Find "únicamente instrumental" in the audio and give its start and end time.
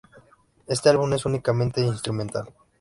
1.27-2.47